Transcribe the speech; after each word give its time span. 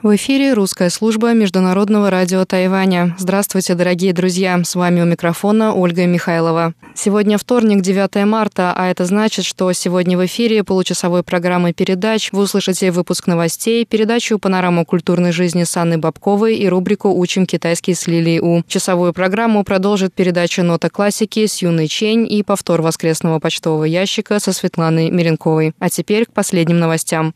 В 0.00 0.14
эфире 0.14 0.52
русская 0.52 0.90
служба 0.90 1.32
Международного 1.32 2.08
радио 2.08 2.44
Тайваня. 2.44 3.16
Здравствуйте, 3.18 3.74
дорогие 3.74 4.12
друзья! 4.12 4.56
С 4.62 4.76
вами 4.76 5.00
у 5.00 5.04
микрофона 5.04 5.74
Ольга 5.74 6.06
Михайлова. 6.06 6.72
Сегодня 6.94 7.36
вторник, 7.36 7.82
9 7.82 8.24
марта, 8.24 8.72
а 8.76 8.90
это 8.90 9.06
значит, 9.06 9.44
что 9.44 9.72
сегодня 9.72 10.16
в 10.16 10.24
эфире 10.24 10.62
получасовой 10.62 11.24
программы 11.24 11.72
передач 11.72 12.30
вы 12.30 12.42
услышите 12.42 12.92
выпуск 12.92 13.26
новостей, 13.26 13.84
передачу 13.84 14.38
«Панораму 14.38 14.86
культурной 14.86 15.32
жизни» 15.32 15.64
с 15.64 15.76
Анной 15.76 15.96
Бабковой 15.96 16.54
и 16.54 16.68
рубрику 16.68 17.08
«Учим 17.10 17.44
китайский 17.44 17.94
с 17.94 18.06
Лилией 18.06 18.38
У». 18.38 18.62
Часовую 18.68 19.12
программу 19.12 19.64
продолжит 19.64 20.14
передача 20.14 20.62
«Нота 20.62 20.90
классики» 20.90 21.44
с 21.44 21.60
Юной 21.60 21.88
Чень 21.88 22.24
и 22.30 22.44
повтор 22.44 22.82
воскресного 22.82 23.40
почтового 23.40 23.82
ящика 23.82 24.38
со 24.38 24.52
Светланой 24.52 25.10
Миренковой. 25.10 25.72
А 25.80 25.90
теперь 25.90 26.26
к 26.26 26.32
последним 26.32 26.78
новостям. 26.78 27.34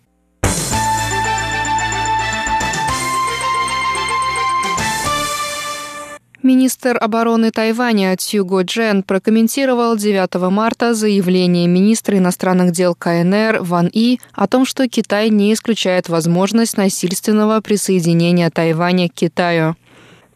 Министр 6.42 6.98
обороны 7.00 7.52
Тайваня 7.52 8.16
Цюго 8.16 8.62
Джен 8.62 9.04
прокомментировал 9.04 9.96
9 9.96 10.50
марта 10.50 10.92
заявление 10.92 11.68
министра 11.68 12.18
иностранных 12.18 12.72
дел 12.72 12.96
КНР 12.96 13.58
Ван 13.60 13.88
И 13.92 14.18
о 14.32 14.48
том, 14.48 14.66
что 14.66 14.88
Китай 14.88 15.30
не 15.30 15.52
исключает 15.52 16.08
возможность 16.08 16.76
насильственного 16.76 17.60
присоединения 17.60 18.50
Тайваня 18.50 19.08
к 19.08 19.12
Китаю. 19.12 19.76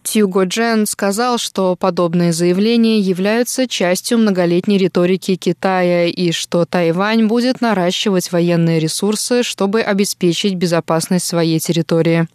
Тюго 0.05 0.45
Джен 0.45 0.87
сказал, 0.87 1.39
что 1.39 1.75
подобные 1.75 2.33
заявления 2.33 3.01
являются 3.01 3.67
частью 3.67 4.19
многолетней 4.19 4.79
риторики 4.79 5.35
Китая 5.35 6.07
и 6.07 6.31
что 6.31 6.67
Тайвань 6.67 7.27
будет 7.27 7.61
наращивать 7.61 8.31
военные 8.31 8.79
ресурсы, 8.79 9.43
чтобы 9.43 9.81
обеспечить 9.81 10.55
безопасность 10.55 11.27
своей 11.27 11.59
территории. 11.59 12.29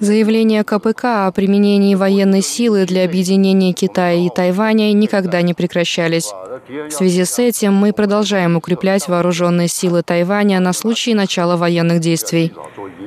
Заявление 0.00 0.64
КПК 0.64 1.26
о 1.26 1.32
применении 1.32 1.94
военной 1.94 2.42
силы 2.42 2.86
для 2.86 3.04
объединения 3.04 3.72
Китая 3.72 4.14
и 4.14 4.28
Тайваня 4.28 4.92
никогда 4.92 5.42
не 5.42 5.54
прекращались. 5.54 6.32
В 6.68 6.90
связи 6.90 7.24
с 7.24 7.38
этим 7.38 7.74
мы 7.74 7.92
продолжаем 7.92 8.56
укреплять 8.56 9.08
вооруженные 9.08 9.68
силы 9.68 10.02
Тайваня 10.02 10.60
на 10.60 10.72
случай 10.72 11.14
начала 11.14 11.56
военных 11.56 12.00
действий. 12.00 12.52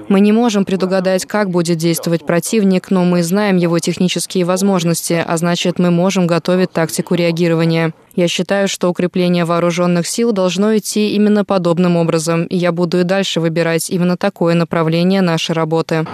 Мы 0.09 0.19
не 0.19 0.31
можем 0.31 0.65
предугадать, 0.65 1.25
как 1.25 1.49
будет 1.49 1.77
действовать 1.77 2.25
противник, 2.25 2.91
но 2.91 3.03
мы 3.05 3.23
знаем 3.23 3.57
его 3.57 3.79
технические 3.79 4.45
возможности, 4.45 5.23
а 5.25 5.37
значит, 5.37 5.79
мы 5.79 5.91
можем 5.91 6.27
готовить 6.27 6.71
тактику 6.71 7.15
реагирования. 7.15 7.93
Я 8.15 8.27
считаю, 8.27 8.67
что 8.67 8.89
укрепление 8.89 9.45
вооруженных 9.45 10.07
сил 10.07 10.31
должно 10.31 10.77
идти 10.77 11.15
именно 11.15 11.45
подобным 11.45 11.97
образом, 11.97 12.43
и 12.45 12.57
я 12.57 12.71
буду 12.71 12.99
и 12.99 13.03
дальше 13.03 13.39
выбирать 13.39 13.89
именно 13.89 14.17
такое 14.17 14.53
направление 14.53 15.21
нашей 15.21 15.53
работы. 15.53 16.05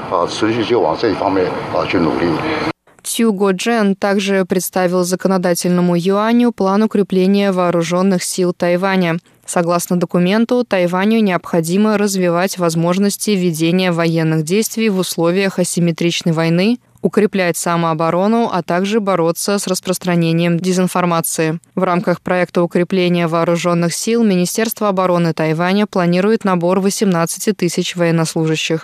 Цюго 3.04 3.52
Джен 3.52 3.96
также 3.96 4.46
представил 4.46 5.04
законодательному 5.04 5.96
юаню 5.98 6.52
план 6.52 6.84
укрепления 6.84 7.52
вооруженных 7.52 8.24
сил 8.24 8.54
Тайваня. 8.54 9.18
Согласно 9.50 10.00
документу, 10.00 10.64
Тайваню 10.64 11.22
необходимо 11.22 11.98
развивать 11.98 12.60
возможности 12.60 13.32
ведения 13.32 13.92
военных 13.92 14.44
действий 14.44 14.90
в 14.90 15.00
условиях 15.00 15.58
асимметричной 15.58 16.34
войны, 16.34 16.78
укреплять 17.02 17.58
самооборону, 17.58 18.52
а 18.54 18.62
также 18.62 19.00
бороться 19.00 19.58
с 19.58 19.66
распространением 19.66 20.60
дезинформации. 20.60 21.60
В 21.74 21.82
рамках 21.82 22.22
проекта 22.22 22.62
укрепления 22.62 23.26
вооруженных 23.26 23.96
сил 23.96 24.24
Министерство 24.24 24.88
обороны 24.88 25.34
Тайваня 25.34 25.88
планирует 25.88 26.44
набор 26.44 26.80
18 26.80 27.58
тысяч 27.58 27.96
военнослужащих. 27.96 28.84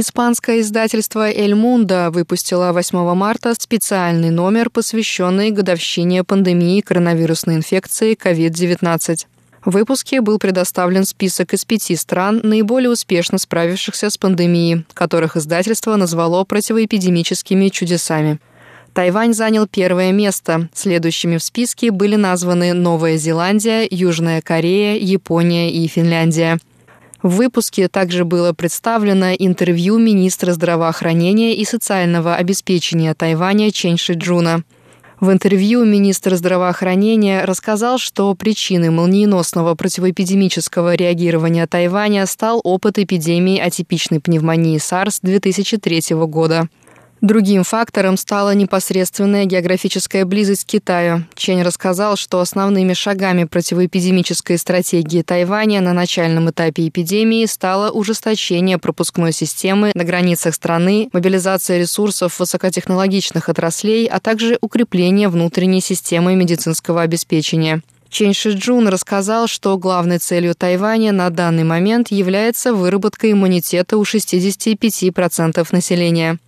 Испанское 0.00 0.60
издательство 0.60 1.28
«Эль 1.28 1.54
Мунда» 1.54 2.10
выпустило 2.10 2.72
8 2.72 3.14
марта 3.14 3.52
специальный 3.58 4.30
номер, 4.30 4.70
посвященный 4.70 5.50
годовщине 5.50 6.24
пандемии 6.24 6.80
коронавирусной 6.80 7.56
инфекции 7.56 8.16
COVID-19. 8.16 9.26
В 9.62 9.70
выпуске 9.72 10.22
был 10.22 10.38
предоставлен 10.38 11.04
список 11.04 11.52
из 11.52 11.66
пяти 11.66 11.96
стран, 11.96 12.40
наиболее 12.42 12.88
успешно 12.88 13.36
справившихся 13.36 14.08
с 14.08 14.16
пандемией, 14.16 14.86
которых 14.94 15.36
издательство 15.36 15.96
назвало 15.96 16.44
противоэпидемическими 16.44 17.68
чудесами. 17.68 18.38
Тайвань 18.94 19.34
занял 19.34 19.66
первое 19.66 20.12
место. 20.12 20.70
Следующими 20.72 21.36
в 21.36 21.42
списке 21.42 21.90
были 21.90 22.16
названы 22.16 22.72
Новая 22.72 23.18
Зеландия, 23.18 23.86
Южная 23.90 24.40
Корея, 24.40 24.98
Япония 24.98 25.70
и 25.70 25.86
Финляндия– 25.88 26.58
в 27.22 27.36
выпуске 27.36 27.88
также 27.88 28.24
было 28.24 28.52
представлено 28.52 29.32
интервью 29.32 29.98
министра 29.98 30.52
здравоохранения 30.52 31.54
и 31.54 31.64
социального 31.64 32.36
обеспечения 32.36 33.14
Тайваня 33.14 33.70
Чен 33.70 33.96
Шиджуна. 33.98 34.62
В 35.20 35.30
интервью 35.30 35.84
министр 35.84 36.34
здравоохранения 36.36 37.44
рассказал, 37.44 37.98
что 37.98 38.34
причиной 38.34 38.88
молниеносного 38.88 39.74
противоэпидемического 39.74 40.94
реагирования 40.94 41.66
Тайваня 41.66 42.24
стал 42.24 42.62
опыт 42.64 42.98
эпидемии 42.98 43.58
атипичной 43.58 44.20
пневмонии 44.20 44.78
SARS 44.78 45.18
2003 45.20 46.16
года. 46.26 46.68
Другим 47.20 47.64
фактором 47.64 48.16
стала 48.16 48.54
непосредственная 48.54 49.44
географическая 49.44 50.24
близость 50.24 50.64
к 50.64 50.68
Китаю. 50.68 51.24
Чень 51.34 51.62
рассказал, 51.62 52.16
что 52.16 52.40
основными 52.40 52.94
шагами 52.94 53.44
противоэпидемической 53.44 54.56
стратегии 54.56 55.20
Тайваня 55.20 55.82
на 55.82 55.92
начальном 55.92 56.48
этапе 56.48 56.88
эпидемии 56.88 57.44
стало 57.44 57.90
ужесточение 57.90 58.78
пропускной 58.78 59.32
системы 59.32 59.92
на 59.94 60.04
границах 60.04 60.54
страны, 60.54 61.10
мобилизация 61.12 61.78
ресурсов 61.78 62.40
высокотехнологичных 62.40 63.50
отраслей, 63.50 64.06
а 64.06 64.18
также 64.18 64.56
укрепление 64.62 65.28
внутренней 65.28 65.82
системы 65.82 66.34
медицинского 66.36 67.02
обеспечения. 67.02 67.82
Чен 68.08 68.32
Шиджун 68.32 68.88
рассказал, 68.88 69.46
что 69.46 69.76
главной 69.76 70.18
целью 70.18 70.54
Тайваня 70.54 71.12
на 71.12 71.28
данный 71.28 71.64
момент 71.64 72.10
является 72.10 72.72
выработка 72.72 73.30
иммунитета 73.30 73.98
у 73.98 74.04
65% 74.04 75.68
населения. 75.70 76.38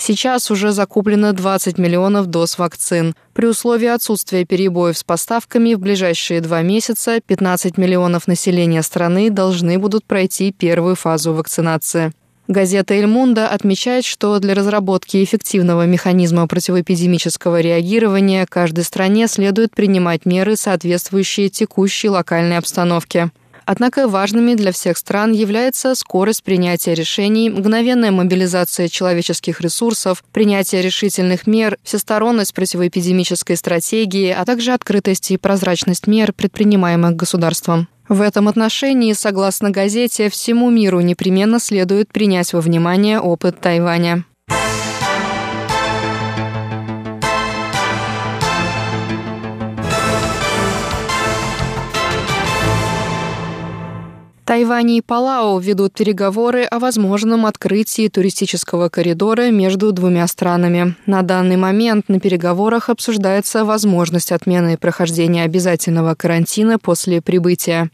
Сейчас 0.00 0.50
уже 0.50 0.72
закуплено 0.72 1.34
20 1.34 1.76
миллионов 1.76 2.26
доз 2.26 2.56
вакцин. 2.56 3.14
При 3.34 3.46
условии 3.46 3.88
отсутствия 3.88 4.46
перебоев 4.46 4.96
с 4.96 5.04
поставками 5.04 5.74
в 5.74 5.78
ближайшие 5.78 6.40
два 6.40 6.62
месяца 6.62 7.20
15 7.20 7.76
миллионов 7.76 8.26
населения 8.26 8.82
страны 8.82 9.28
должны 9.28 9.78
будут 9.78 10.06
пройти 10.06 10.52
первую 10.52 10.96
фазу 10.96 11.34
вакцинации. 11.34 12.12
Газета 12.48 12.94
«Эль 12.94 13.06
Мунда» 13.06 13.46
отмечает, 13.48 14.06
что 14.06 14.38
для 14.38 14.54
разработки 14.54 15.22
эффективного 15.22 15.84
механизма 15.84 16.48
противоэпидемического 16.48 17.60
реагирования 17.60 18.46
каждой 18.48 18.84
стране 18.84 19.28
следует 19.28 19.72
принимать 19.72 20.24
меры, 20.24 20.56
соответствующие 20.56 21.50
текущей 21.50 22.08
локальной 22.08 22.56
обстановке. 22.56 23.30
Однако 23.72 24.08
важными 24.08 24.54
для 24.54 24.72
всех 24.72 24.98
стран 24.98 25.30
является 25.30 25.94
скорость 25.94 26.42
принятия 26.42 26.92
решений, 26.92 27.48
мгновенная 27.48 28.10
мобилизация 28.10 28.88
человеческих 28.88 29.60
ресурсов, 29.60 30.24
принятие 30.32 30.82
решительных 30.82 31.46
мер, 31.46 31.78
всесторонность 31.84 32.52
противоэпидемической 32.52 33.56
стратегии, 33.56 34.30
а 34.36 34.44
также 34.44 34.72
открытость 34.72 35.30
и 35.30 35.36
прозрачность 35.36 36.08
мер, 36.08 36.32
предпринимаемых 36.32 37.14
государством. 37.14 37.86
В 38.08 38.22
этом 38.22 38.48
отношении, 38.48 39.12
согласно 39.12 39.70
газете, 39.70 40.30
всему 40.30 40.68
миру 40.68 40.98
непременно 40.98 41.60
следует 41.60 42.08
принять 42.08 42.52
во 42.52 42.60
внимание 42.60 43.20
опыт 43.20 43.60
Тайваня. 43.60 44.24
Тайвань 54.50 54.90
и 54.90 55.00
Палау 55.00 55.60
ведут 55.60 55.94
переговоры 55.94 56.64
о 56.64 56.80
возможном 56.80 57.46
открытии 57.46 58.08
туристического 58.08 58.88
коридора 58.88 59.52
между 59.52 59.92
двумя 59.92 60.26
странами. 60.26 60.96
На 61.06 61.22
данный 61.22 61.56
момент 61.56 62.08
на 62.08 62.18
переговорах 62.18 62.88
обсуждается 62.88 63.64
возможность 63.64 64.32
отмены 64.32 64.76
прохождения 64.76 65.44
обязательного 65.44 66.16
карантина 66.16 66.80
после 66.80 67.22
прибытия. 67.22 67.90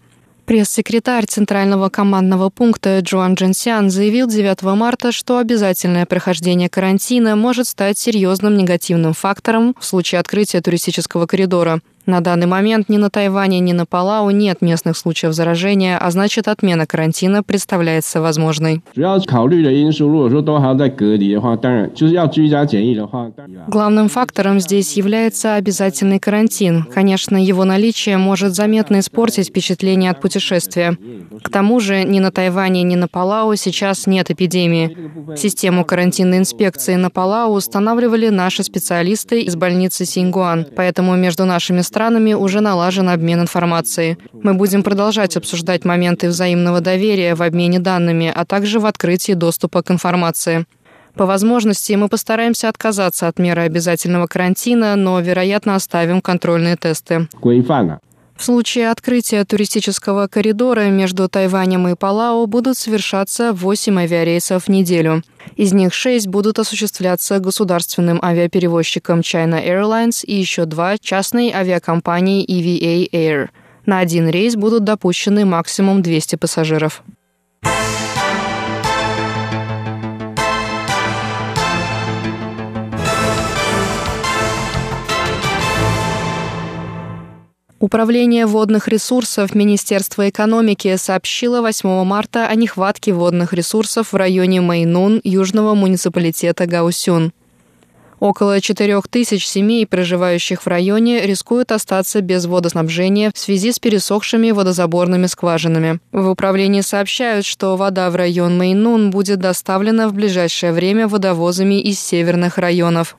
Пресс-секретарь 0.46 1.26
Центрального 1.26 1.90
командного 1.90 2.48
пункта 2.48 3.00
Джоан 3.00 3.34
Джинсян 3.34 3.90
заявил 3.90 4.26
9 4.26 4.62
марта, 4.78 5.12
что 5.12 5.36
обязательное 5.36 6.06
прохождение 6.06 6.70
карантина 6.70 7.36
может 7.36 7.66
стать 7.66 7.98
серьезным 7.98 8.56
негативным 8.56 9.12
фактором 9.12 9.76
в 9.78 9.84
случае 9.84 10.20
открытия 10.20 10.62
туристического 10.62 11.26
коридора. 11.26 11.82
На 12.06 12.20
данный 12.20 12.46
момент 12.46 12.88
ни 12.88 12.98
на 12.98 13.10
Тайване, 13.10 13.58
ни 13.58 13.72
на 13.72 13.84
Палау 13.84 14.30
нет 14.30 14.62
местных 14.62 14.96
случаев 14.96 15.32
заражения, 15.32 15.98
а 15.98 16.08
значит 16.12 16.46
отмена 16.46 16.86
карантина 16.86 17.42
представляется 17.42 18.20
возможной. 18.20 18.80
Главным 23.68 24.08
фактором 24.08 24.60
здесь 24.60 24.96
является 24.96 25.54
обязательный 25.56 26.20
карантин. 26.20 26.84
Конечно, 26.84 27.36
его 27.36 27.64
наличие 27.64 28.18
может 28.18 28.54
заметно 28.54 29.00
испортить 29.00 29.48
впечатление 29.48 30.12
от 30.12 30.20
путешествия. 30.20 30.96
К 31.42 31.48
тому 31.50 31.80
же 31.80 32.04
ни 32.04 32.20
на 32.20 32.30
Тайване, 32.30 32.84
ни 32.84 32.94
на 32.94 33.08
Палау 33.08 33.56
сейчас 33.56 34.06
нет 34.06 34.30
эпидемии. 34.30 34.96
Систему 35.36 35.84
карантинной 35.84 36.38
инспекции 36.38 36.94
на 36.94 37.10
Палау 37.10 37.54
устанавливали 37.54 38.28
наши 38.28 38.62
специалисты 38.62 39.40
из 39.42 39.56
больницы 39.56 40.04
Синьгуан, 40.04 40.66
поэтому 40.76 41.16
между 41.16 41.44
нашими 41.44 41.80
странами 41.80 41.95
странами 41.96 42.34
уже 42.34 42.60
налажен 42.60 43.08
обмен 43.08 43.40
информацией. 43.40 44.18
Мы 44.42 44.52
будем 44.52 44.82
продолжать 44.82 45.34
обсуждать 45.38 45.86
моменты 45.86 46.28
взаимного 46.28 46.82
доверия 46.82 47.34
в 47.34 47.40
обмене 47.40 47.78
данными, 47.78 48.30
а 48.36 48.44
также 48.44 48.80
в 48.80 48.84
открытии 48.84 49.32
доступа 49.32 49.82
к 49.82 49.90
информации. 49.90 50.66
По 51.14 51.24
возможности 51.24 51.94
мы 51.94 52.10
постараемся 52.10 52.68
отказаться 52.68 53.28
от 53.28 53.38
меры 53.38 53.62
обязательного 53.62 54.26
карантина, 54.26 54.94
но, 54.94 55.18
вероятно, 55.20 55.74
оставим 55.74 56.20
контрольные 56.20 56.76
тесты. 56.76 57.28
В 58.36 58.44
случае 58.44 58.90
открытия 58.90 59.44
туристического 59.44 60.26
коридора 60.26 60.90
между 60.90 61.26
Тайванем 61.28 61.88
и 61.88 61.94
Палау 61.94 62.46
будут 62.46 62.76
совершаться 62.76 63.54
8 63.54 63.98
авиарейсов 63.98 64.64
в 64.64 64.68
неделю. 64.68 65.22
Из 65.56 65.72
них 65.72 65.94
6 65.94 66.26
будут 66.26 66.58
осуществляться 66.58 67.38
государственным 67.38 68.20
авиаперевозчиком 68.22 69.20
China 69.20 69.64
Airlines 69.64 70.22
и 70.24 70.34
еще 70.34 70.66
два 70.66 70.98
частной 70.98 71.50
авиакомпании 71.50 72.44
EVA 72.46 73.10
Air. 73.10 73.48
На 73.86 74.00
один 74.00 74.28
рейс 74.28 74.54
будут 74.54 74.84
допущены 74.84 75.46
максимум 75.46 76.02
200 76.02 76.36
пассажиров. 76.36 77.02
Управление 87.78 88.46
водных 88.46 88.88
ресурсов 88.88 89.54
Министерства 89.54 90.30
экономики 90.30 90.96
сообщило 90.96 91.60
8 91.60 92.04
марта 92.04 92.46
о 92.46 92.54
нехватке 92.54 93.12
водных 93.12 93.52
ресурсов 93.52 94.14
в 94.14 94.16
районе 94.16 94.62
Майнун 94.62 95.20
южного 95.24 95.74
муниципалитета 95.74 96.64
Гаусюн. 96.64 97.32
Около 98.18 98.62
4 98.62 99.02
тысяч 99.10 99.46
семей, 99.46 99.86
проживающих 99.86 100.62
в 100.62 100.66
районе, 100.66 101.26
рискуют 101.26 101.70
остаться 101.70 102.22
без 102.22 102.46
водоснабжения 102.46 103.30
в 103.34 103.38
связи 103.38 103.72
с 103.72 103.78
пересохшими 103.78 104.52
водозаборными 104.52 105.26
скважинами. 105.26 105.98
В 106.12 106.30
управлении 106.30 106.80
сообщают, 106.80 107.44
что 107.44 107.76
вода 107.76 108.08
в 108.08 108.16
район 108.16 108.56
Майнун 108.56 109.10
будет 109.10 109.40
доставлена 109.40 110.08
в 110.08 110.14
ближайшее 110.14 110.72
время 110.72 111.08
водовозами 111.08 111.78
из 111.78 112.00
северных 112.00 112.56
районов. 112.56 113.18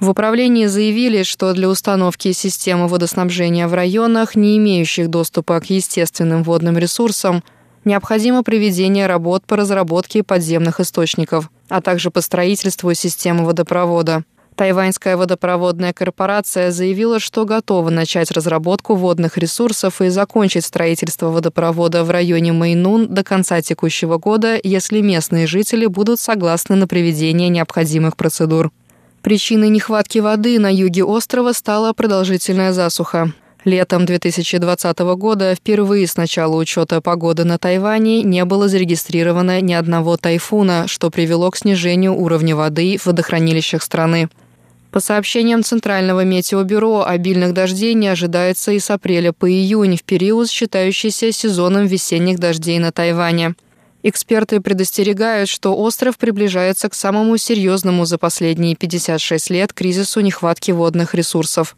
В 0.00 0.08
управлении 0.08 0.64
заявили, 0.64 1.24
что 1.24 1.52
для 1.52 1.68
установки 1.68 2.32
системы 2.32 2.88
водоснабжения 2.88 3.68
в 3.68 3.74
районах, 3.74 4.34
не 4.34 4.56
имеющих 4.56 5.08
доступа 5.08 5.60
к 5.60 5.68
естественным 5.68 6.42
водным 6.42 6.78
ресурсам, 6.78 7.44
необходимо 7.84 8.42
проведение 8.42 9.06
работ 9.06 9.44
по 9.46 9.56
разработке 9.56 10.22
подземных 10.22 10.80
источников, 10.80 11.50
а 11.68 11.82
также 11.82 12.10
по 12.10 12.22
строительству 12.22 12.94
системы 12.94 13.44
водопровода. 13.44 14.24
Тайваньская 14.56 15.18
водопроводная 15.18 15.92
корпорация 15.92 16.70
заявила, 16.70 17.20
что 17.20 17.44
готова 17.44 17.90
начать 17.90 18.30
разработку 18.30 18.94
водных 18.94 19.36
ресурсов 19.36 20.00
и 20.00 20.08
закончить 20.08 20.64
строительство 20.64 21.28
водопровода 21.28 22.04
в 22.04 22.10
районе 22.10 22.52
Майнун 22.52 23.06
до 23.06 23.22
конца 23.22 23.60
текущего 23.60 24.16
года, 24.16 24.58
если 24.62 25.02
местные 25.02 25.46
жители 25.46 25.84
будут 25.84 26.20
согласны 26.20 26.74
на 26.76 26.86
проведение 26.86 27.50
необходимых 27.50 28.16
процедур. 28.16 28.70
Причиной 29.22 29.68
нехватки 29.68 30.18
воды 30.18 30.58
на 30.58 30.72
юге 30.72 31.04
острова 31.04 31.52
стала 31.52 31.92
продолжительная 31.92 32.72
засуха. 32.72 33.32
Летом 33.66 34.06
2020 34.06 34.98
года 35.16 35.54
впервые 35.54 36.06
с 36.06 36.16
начала 36.16 36.56
учета 36.56 37.02
погоды 37.02 37.44
на 37.44 37.58
Тайване 37.58 38.22
не 38.22 38.42
было 38.46 38.68
зарегистрировано 38.68 39.60
ни 39.60 39.74
одного 39.74 40.16
тайфуна, 40.16 40.88
что 40.88 41.10
привело 41.10 41.50
к 41.50 41.58
снижению 41.58 42.14
уровня 42.14 42.56
воды 42.56 42.96
в 42.96 43.04
водохранилищах 43.06 43.82
страны. 43.82 44.30
По 44.90 45.00
сообщениям 45.00 45.62
Центрального 45.62 46.24
метеобюро, 46.24 47.04
обильных 47.06 47.52
дождей 47.52 47.92
не 47.92 48.08
ожидается 48.08 48.72
и 48.72 48.78
с 48.78 48.90
апреля 48.90 49.32
по 49.32 49.48
июнь, 49.48 49.96
в 49.96 50.02
период, 50.02 50.48
считающийся 50.50 51.30
сезоном 51.30 51.86
весенних 51.86 52.38
дождей 52.38 52.78
на 52.78 52.90
Тайване. 52.90 53.54
Эксперты 54.02 54.60
предостерегают, 54.60 55.48
что 55.48 55.76
остров 55.76 56.16
приближается 56.16 56.88
к 56.88 56.94
самому 56.94 57.36
серьезному 57.36 58.06
за 58.06 58.16
последние 58.16 58.74
56 58.74 59.50
лет 59.50 59.72
кризису 59.74 60.20
нехватки 60.20 60.70
водных 60.70 61.14
ресурсов. 61.14 61.76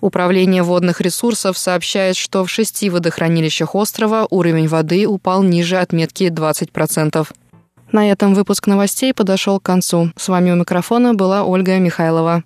Управление 0.00 0.62
водных 0.62 1.02
ресурсов 1.02 1.58
сообщает, 1.58 2.16
что 2.16 2.46
в 2.46 2.50
шести 2.50 2.88
водохранилищах 2.88 3.74
острова 3.74 4.26
уровень 4.30 4.68
воды 4.68 5.06
упал 5.06 5.42
ниже 5.42 5.76
отметки 5.76 6.24
20%. 6.24 7.28
На 7.92 8.10
этом 8.10 8.34
выпуск 8.34 8.66
новостей 8.66 9.12
подошел 9.12 9.60
к 9.60 9.64
концу. 9.64 10.10
С 10.16 10.28
вами 10.28 10.52
у 10.52 10.56
микрофона 10.56 11.12
была 11.12 11.44
Ольга 11.44 11.78
Михайлова. 11.78 12.42